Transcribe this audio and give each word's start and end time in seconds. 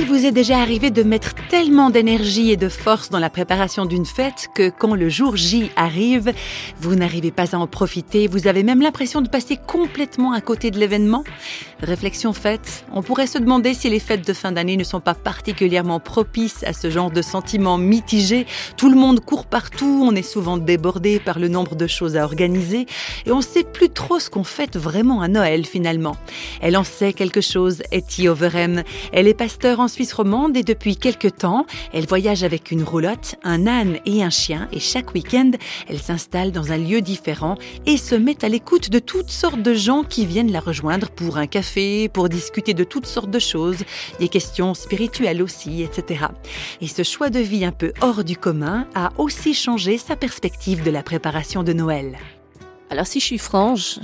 Qu'il 0.00 0.08
vous 0.08 0.24
est 0.24 0.32
déjà 0.32 0.58
arrivé 0.58 0.90
de 0.90 1.02
mettre 1.02 1.34
tellement 1.50 1.90
d'énergie 1.90 2.50
et 2.50 2.56
de 2.56 2.70
force 2.70 3.10
dans 3.10 3.18
la 3.18 3.28
préparation 3.28 3.84
d'une 3.84 4.06
fête 4.06 4.48
que 4.54 4.70
quand 4.70 4.94
le 4.94 5.10
jour 5.10 5.36
J 5.36 5.70
arrive, 5.76 6.32
vous 6.80 6.94
n'arrivez 6.94 7.30
pas 7.30 7.54
à 7.54 7.58
en 7.58 7.66
profiter, 7.66 8.26
vous 8.26 8.46
avez 8.46 8.62
même 8.62 8.80
l'impression 8.80 9.20
de 9.20 9.28
passer 9.28 9.58
complètement 9.58 10.32
à 10.32 10.40
côté 10.40 10.70
de 10.70 10.78
l'événement 10.78 11.22
Réflexion 11.82 12.32
faite, 12.34 12.84
on 12.92 13.02
pourrait 13.02 13.26
se 13.26 13.38
demander 13.38 13.72
si 13.72 13.88
les 13.88 14.00
fêtes 14.00 14.26
de 14.26 14.32
fin 14.32 14.52
d'année 14.52 14.76
ne 14.76 14.84
sont 14.84 15.00
pas 15.00 15.14
particulièrement 15.14 15.98
propices 15.98 16.62
à 16.64 16.74
ce 16.74 16.90
genre 16.90 17.10
de 17.10 17.22
sentiments 17.22 17.78
mitigés. 17.78 18.46
Tout 18.76 18.90
le 18.90 18.96
monde 18.96 19.20
court 19.20 19.46
partout, 19.46 20.02
on 20.06 20.14
est 20.14 20.22
souvent 20.22 20.58
débordé 20.58 21.20
par 21.20 21.38
le 21.38 21.48
nombre 21.48 21.76
de 21.76 21.86
choses 21.86 22.16
à 22.16 22.24
organiser 22.24 22.86
et 23.24 23.32
on 23.32 23.38
ne 23.38 23.42
sait 23.42 23.64
plus 23.64 23.88
trop 23.88 24.18
ce 24.18 24.28
qu'on 24.28 24.44
fête 24.44 24.76
vraiment 24.76 25.22
à 25.22 25.28
Noël 25.28 25.64
finalement. 25.64 26.16
Elle 26.60 26.76
en 26.76 26.84
sait 26.84 27.14
quelque 27.14 27.40
chose, 27.40 27.82
Etty 27.92 28.28
Overem. 28.28 28.82
Elle 29.12 29.28
est 29.28 29.34
pasteur 29.34 29.80
en 29.80 29.88
Suisse 29.90 30.14
romande 30.14 30.56
et 30.56 30.62
depuis 30.62 30.96
quelque 30.96 31.28
temps, 31.28 31.66
elle 31.92 32.06
voyage 32.06 32.44
avec 32.44 32.70
une 32.70 32.82
roulotte, 32.82 33.34
un 33.42 33.66
âne 33.66 33.98
et 34.06 34.22
un 34.22 34.30
chien 34.30 34.68
et 34.72 34.80
chaque 34.80 35.12
week-end, 35.12 35.50
elle 35.88 35.98
s'installe 35.98 36.52
dans 36.52 36.72
un 36.72 36.78
lieu 36.78 37.02
différent 37.02 37.56
et 37.84 37.96
se 37.96 38.14
met 38.14 38.42
à 38.44 38.48
l'écoute 38.48 38.88
de 38.88 38.98
toutes 38.98 39.30
sortes 39.30 39.60
de 39.60 39.74
gens 39.74 40.04
qui 40.04 40.24
viennent 40.24 40.52
la 40.52 40.60
rejoindre 40.60 41.10
pour 41.10 41.36
un 41.36 41.46
café 41.46 42.08
pour 42.08 42.28
discuter 42.28 42.72
de 42.72 42.84
toutes 42.84 43.06
sortes 43.06 43.30
de 43.30 43.38
choses, 43.38 43.78
des 44.18 44.28
questions 44.28 44.74
spirituelles 44.74 45.42
aussi, 45.42 45.82
etc. 45.82 46.26
Et 46.80 46.86
ce 46.86 47.02
choix 47.02 47.28
de 47.28 47.40
vie 47.40 47.64
un 47.64 47.72
peu 47.72 47.92
hors 48.00 48.24
du 48.24 48.36
commun 48.36 48.86
a 48.94 49.10
aussi 49.18 49.52
changé 49.54 49.98
sa 49.98 50.16
perspective 50.16 50.82
de 50.82 50.90
la 50.90 51.02
préparation 51.02 51.62
de 51.62 51.72
Noël. 51.72 52.16
Alors 52.90 53.06
si 53.06 53.20
je 53.20 53.24
suis 53.24 53.38
franche, 53.38 53.98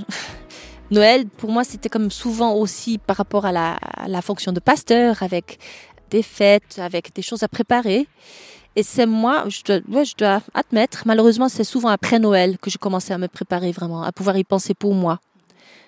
Noël, 0.91 1.27
pour 1.27 1.51
moi, 1.51 1.65
c'était 1.65 1.89
comme 1.89 2.11
souvent 2.11 2.55
aussi 2.55 2.99
par 2.99 3.17
rapport 3.17 3.45
à 3.45 3.53
la, 3.53 4.23
fonction 4.23 4.53
de 4.53 4.61
pasteur, 4.61 5.23
avec 5.23 5.59
des 6.11 6.23
fêtes, 6.23 6.79
avec 6.79 7.15
des 7.15 7.23
choses 7.23 7.43
à 7.43 7.49
préparer. 7.49 8.07
Et 8.77 8.83
c'est 8.83 9.07
moi, 9.07 9.45
je 9.49 9.63
dois, 9.65 10.05
je 10.05 10.15
dois 10.17 10.43
admettre, 10.55 11.03
malheureusement, 11.07 11.49
c'est 11.49 11.65
souvent 11.65 11.89
après 11.89 12.19
Noël 12.19 12.59
que 12.59 12.71
je 12.71 12.79
commençais 12.79 13.15
à 13.15 13.19
me 13.19 13.27
préparer 13.27 13.73
vraiment, 13.73 14.03
à 14.03 14.13
pouvoir 14.13 14.37
y 14.37 14.45
penser 14.45 14.75
pour 14.75 14.95
moi 14.95 15.19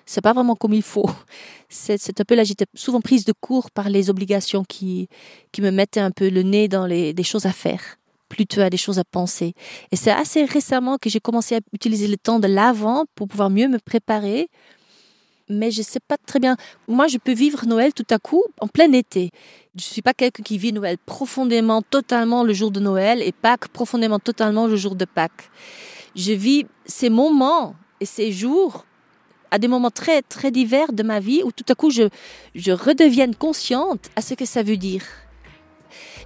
c'est 0.09 0.21
pas 0.21 0.33
vraiment 0.33 0.55
comme 0.55 0.73
il 0.73 0.81
faut. 0.81 1.05
C'est 1.69 2.19
un 2.19 2.23
peu 2.23 2.33
là, 2.33 2.43
j'étais 2.43 2.65
souvent 2.73 2.99
prise 2.99 3.25
de 3.25 3.31
court 3.31 3.69
par 3.69 3.89
les 3.89 4.09
obligations 4.09 4.63
qui, 4.63 5.07
qui 5.51 5.61
me 5.61 5.69
mettaient 5.69 5.99
un 5.99 6.09
peu 6.09 6.29
le 6.29 6.41
nez 6.41 6.67
dans 6.67 6.87
les, 6.87 7.13
des 7.13 7.21
choses 7.21 7.45
à 7.45 7.51
faire, 7.51 7.97
plutôt 8.27 8.61
à 8.61 8.71
des 8.71 8.77
choses 8.77 8.97
à 8.97 9.03
penser. 9.03 9.53
Et 9.91 9.95
c'est 9.95 10.09
assez 10.09 10.45
récemment 10.45 10.97
que 10.97 11.11
j'ai 11.11 11.19
commencé 11.19 11.57
à 11.57 11.59
utiliser 11.73 12.07
le 12.07 12.17
temps 12.17 12.39
de 12.39 12.47
l'avant 12.47 13.05
pour 13.13 13.27
pouvoir 13.27 13.51
mieux 13.51 13.67
me 13.67 13.77
préparer. 13.77 14.49
Mais 15.49 15.71
je 15.71 15.81
sais 15.81 15.99
pas 15.99 16.17
très 16.17 16.39
bien. 16.39 16.55
Moi, 16.87 17.07
je 17.07 17.17
peux 17.17 17.33
vivre 17.33 17.65
Noël 17.65 17.93
tout 17.93 18.05
à 18.11 18.19
coup 18.19 18.43
en 18.61 18.67
plein 18.67 18.91
été. 18.93 19.31
Je 19.75 19.83
suis 19.83 20.01
pas 20.01 20.13
quelqu'un 20.13 20.43
qui 20.43 20.57
vit 20.57 20.71
Noël 20.71 20.97
profondément, 21.03 21.81
totalement 21.81 22.43
le 22.43 22.53
jour 22.53 22.69
de 22.69 22.79
Noël 22.79 23.21
et 23.23 23.31
Pâques 23.31 23.67
profondément, 23.69 24.19
totalement 24.19 24.67
le 24.67 24.75
jour 24.75 24.95
de 24.95 25.05
Pâques. 25.05 25.49
Je 26.15 26.33
vis 26.33 26.65
ces 26.85 27.09
moments 27.09 27.75
et 27.99 28.05
ces 28.05 28.31
jours 28.31 28.85
à 29.51 29.57
des 29.57 29.67
moments 29.67 29.89
très, 29.89 30.21
très 30.21 30.51
divers 30.51 30.93
de 30.93 31.01
ma 31.01 31.19
vie 31.19 31.41
où 31.43 31.51
tout 31.51 31.65
à 31.69 31.75
coup 31.75 31.89
je, 31.89 32.09
je 32.53 32.71
redevienne 32.71 33.35
consciente 33.35 34.09
à 34.15 34.21
ce 34.21 34.35
que 34.35 34.45
ça 34.45 34.61
veut 34.61 34.77
dire. 34.77 35.03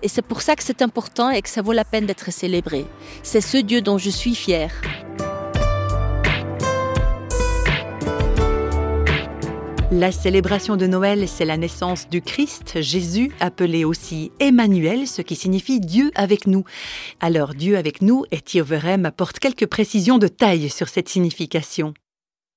Et 0.01 0.09
c'est 0.09 0.21
pour 0.21 0.41
ça 0.41 0.55
que 0.55 0.63
c'est 0.63 0.81
important 0.81 1.29
et 1.29 1.41
que 1.41 1.49
ça 1.49 1.61
vaut 1.61 1.71
la 1.71 1.85
peine 1.85 2.05
d'être 2.05 2.31
célébré. 2.31 2.85
C'est 3.23 3.39
ce 3.39 3.57
Dieu 3.57 3.81
dont 3.81 3.97
je 3.97 4.09
suis 4.09 4.35
fière. 4.35 4.73
La 9.91 10.11
célébration 10.11 10.75
de 10.75 10.87
Noël, 10.87 11.27
c'est 11.27 11.45
la 11.45 11.57
naissance 11.57 12.09
du 12.09 12.21
Christ, 12.21 12.81
Jésus, 12.81 13.31
appelé 13.39 13.85
aussi 13.85 14.31
Emmanuel, 14.39 15.07
ce 15.07 15.21
qui 15.21 15.35
signifie 15.35 15.79
Dieu 15.79 16.11
avec 16.15 16.47
nous. 16.47 16.63
Alors 17.19 17.53
Dieu 17.53 17.77
avec 17.77 18.01
nous, 18.01 18.25
et 18.31 18.61
Verem 18.61 19.05
apporte 19.05 19.39
quelques 19.39 19.67
précisions 19.67 20.17
de 20.17 20.27
taille 20.27 20.69
sur 20.69 20.89
cette 20.89 21.09
signification 21.09 21.93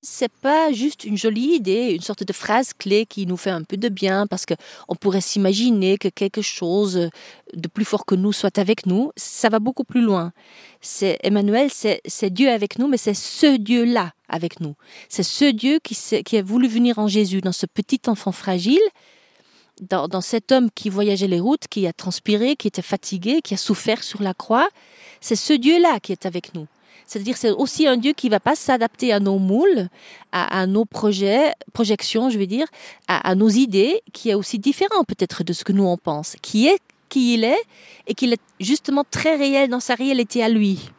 c'est 0.09 0.31
pas 0.31 0.73
juste 0.73 1.03
une 1.05 1.17
jolie 1.17 1.57
idée, 1.57 1.91
une 1.91 2.01
sorte 2.01 2.23
de 2.23 2.33
phrase 2.33 2.73
clé 2.73 3.07
qui 3.07 3.27
nous 3.27 3.37
fait 3.37 3.51
un 3.51 3.65
peu 3.65 3.77
de 3.77 3.89
bien 3.89 4.29
parce 4.29 4.47
que 4.47 4.55
on 4.87 4.95
pourrait 4.95 5.21
s'imaginer 5.21 5.99
que 5.99 6.07
quelque 6.09 6.43
chose 6.43 7.11
de 7.53 7.69
plus 7.69 7.85
fort 7.85 8.07
que 8.07 8.15
nous 8.15 8.33
soit 8.33 8.57
avec 8.59 8.87
nous. 8.87 9.11
Ça 9.17 9.49
va 9.49 9.59
beaucoup 9.59 9.83
plus 9.83 10.01
loin. 10.01 10.33
C'est 10.81 11.19
Emmanuel, 11.25 11.71
c'est 11.73 12.31
Dieu 12.31 12.51
avec 12.51 12.79
nous, 12.79 12.87
mais 12.87 12.99
c'est 12.99 13.15
ce 13.15 13.57
Dieu-là 13.57 14.13
avec 14.29 14.61
nous. 14.61 14.77
C'est 15.09 15.25
ce 15.25 15.47
Dieu 15.47 15.81
qui, 15.83 16.37
a 16.37 16.43
voulu 16.43 16.69
venir 16.69 17.01
en 17.01 17.09
Jésus, 17.09 17.41
dans 17.41 17.53
ce 17.53 17.67
petit 17.67 18.01
enfant 18.07 18.33
fragile, 18.33 18.79
dans, 19.83 20.21
cet 20.21 20.53
homme 20.53 20.71
qui 20.73 20.89
voyageait 20.89 21.27
les 21.27 21.41
routes, 21.41 21.67
qui 21.69 21.87
a 21.87 21.93
transpiré, 21.93 22.55
qui 22.55 22.69
était 22.69 22.81
fatigué, 22.81 23.43
qui 23.43 23.55
a 23.55 23.59
souffert 23.59 24.05
sur 24.05 24.23
la 24.23 24.35
croix. 24.35 24.69
C'est 25.21 25.37
ce 25.37 25.53
Dieu-là 25.53 25.99
qui 25.99 26.13
est 26.13 26.27
avec 26.27 26.55
nous. 26.55 26.69
C'est-à-dire 27.07 27.37
c'est 27.37 27.51
aussi 27.51 27.87
un 27.87 27.97
Dieu 27.97 28.13
qui 28.13 28.29
va 28.29 28.41
pas 28.41 28.57
s'adapter 28.57 29.13
à 29.13 29.21
nos 29.21 29.39
moules, 29.39 29.89
à, 30.33 30.67
nos 30.67 30.85
projets, 30.85 31.53
projections, 31.73 32.31
je 32.31 32.39
veux 32.39 32.47
dire, 32.47 32.67
à, 33.09 33.35
nos 33.35 33.49
idées, 33.49 34.03
qui 34.13 34.31
est 34.31 34.35
aussi 34.35 34.59
différent 34.59 35.05
peut-être 35.05 35.45
de 35.45 35.53
ce 35.53 35.65
que 35.65 35.73
nous 35.73 35.85
on 35.87 35.97
pense, 35.97 36.37
qui 36.43 36.67
est 36.67 36.79
qui 37.09 37.35
il 37.35 37.45
est 37.45 37.63
et 38.09 38.15
qu'il 38.15 38.33
est 38.33 38.41
justement 38.59 39.05
très 39.09 39.37
réel 39.37 39.71
dans 39.71 39.81
sa 39.81 39.95
réalité 39.95 40.43
à 40.43 40.49
lui. 40.49 40.91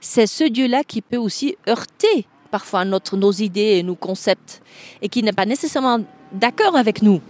C'est 0.00 0.28
ce 0.28 0.44
Dieu-là 0.44 0.84
qui 0.84 1.02
peut 1.02 1.16
aussi 1.16 1.56
heurter 1.68 2.26
parfois 2.52 2.84
notre, 2.84 3.16
nos 3.16 3.32
idées 3.32 3.78
et 3.78 3.82
nos 3.82 3.96
concepts 3.96 4.62
et 5.00 5.08
qui 5.08 5.22
n'est 5.24 5.32
pas 5.32 5.46
nécessairement 5.46 5.98
d'accord 6.32 6.76
avec 6.76 7.02
nous 7.02 7.20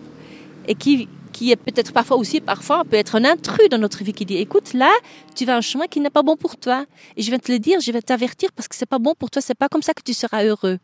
et 0.68 0.74
qui 0.74 1.08
qui 1.42 1.50
est 1.50 1.56
peut-être 1.56 1.92
parfois 1.92 2.16
aussi, 2.18 2.40
parfois, 2.40 2.84
peut 2.84 2.96
être 2.96 3.16
un 3.16 3.24
intrus 3.24 3.68
dans 3.68 3.78
notre 3.78 4.04
vie 4.04 4.12
qui 4.12 4.24
dit, 4.24 4.36
écoute, 4.36 4.74
là, 4.74 4.92
tu 5.34 5.44
vas 5.44 5.56
un 5.56 5.60
chemin 5.60 5.88
qui 5.88 5.98
n'est 5.98 6.08
pas 6.08 6.22
bon 6.22 6.36
pour 6.36 6.56
toi. 6.56 6.86
Et 7.16 7.22
je 7.22 7.30
vais 7.32 7.38
te 7.40 7.50
le 7.50 7.58
dire, 7.58 7.80
je 7.80 7.90
vais 7.90 8.00
t'avertir 8.00 8.50
parce 8.52 8.68
que 8.68 8.76
c'est 8.76 8.86
pas 8.86 9.00
bon 9.00 9.14
pour 9.18 9.28
toi, 9.28 9.42
c'est 9.42 9.56
pas 9.56 9.68
comme 9.68 9.82
ça 9.82 9.92
que 9.92 10.02
tu 10.04 10.14
seras 10.14 10.44
heureux. 10.44 10.78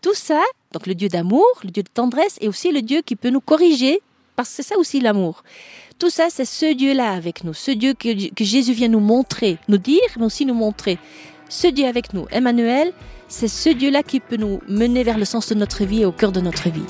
Tout 0.00 0.14
ça, 0.14 0.40
donc 0.72 0.86
le 0.86 0.94
Dieu 0.94 1.08
d'amour, 1.08 1.46
le 1.62 1.70
Dieu 1.70 1.82
de 1.82 1.90
tendresse 1.92 2.38
et 2.40 2.48
aussi 2.48 2.72
le 2.72 2.80
Dieu 2.80 3.02
qui 3.02 3.16
peut 3.16 3.28
nous 3.28 3.42
corriger, 3.42 4.00
parce 4.34 4.48
que 4.48 4.54
c'est 4.56 4.62
ça 4.62 4.78
aussi 4.78 4.98
l'amour. 4.98 5.44
Tout 5.98 6.08
ça, 6.08 6.28
c'est 6.30 6.46
ce 6.46 6.72
Dieu-là 6.72 7.12
avec 7.12 7.44
nous, 7.44 7.52
ce 7.52 7.70
Dieu 7.70 7.92
que, 7.92 8.32
que 8.32 8.44
Jésus 8.44 8.72
vient 8.72 8.88
nous 8.88 9.00
montrer, 9.00 9.58
nous 9.68 9.76
dire, 9.76 10.00
mais 10.16 10.24
aussi 10.24 10.46
nous 10.46 10.54
montrer. 10.54 10.96
Ce 11.50 11.66
Dieu 11.66 11.84
avec 11.84 12.14
nous, 12.14 12.26
Emmanuel, 12.30 12.94
c'est 13.28 13.46
ce 13.46 13.68
Dieu-là 13.68 14.02
qui 14.02 14.20
peut 14.20 14.36
nous 14.36 14.60
mener 14.68 15.02
vers 15.04 15.18
le 15.18 15.26
sens 15.26 15.50
de 15.50 15.54
notre 15.54 15.84
vie 15.84 16.00
et 16.00 16.06
au 16.06 16.12
cœur 16.12 16.32
de 16.32 16.40
notre 16.40 16.70
vie. 16.70 16.80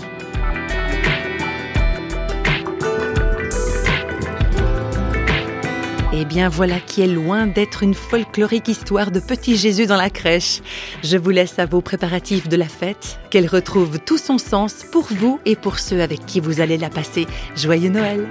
Eh 6.15 6.27
bien 6.27 6.51
voilà 6.51 6.79
qui 6.79 7.01
est 7.01 7.07
loin 7.07 7.47
d'être 7.47 7.83
une 7.83 7.95
folklorique 7.95 8.69
histoire 8.69 9.11
de 9.11 9.19
petit 9.19 9.57
Jésus 9.57 9.87
dans 9.87 9.97
la 9.97 10.11
crèche. 10.11 10.61
Je 11.03 11.17
vous 11.17 11.31
laisse 11.31 11.59
à 11.59 11.65
vos 11.65 11.81
préparatifs 11.81 12.49
de 12.49 12.57
la 12.57 12.69
fête, 12.69 13.19
qu'elle 13.31 13.47
retrouve 13.47 13.99
tout 13.99 14.19
son 14.19 14.37
sens 14.37 14.85
pour 14.93 15.07
vous 15.11 15.41
et 15.47 15.57
pour 15.57 15.79
ceux 15.79 16.03
avec 16.03 16.27
qui 16.27 16.41
vous 16.41 16.61
allez 16.61 16.77
la 16.77 16.91
passer. 16.91 17.27
Joyeux 17.57 17.89
Noël! 17.89 18.29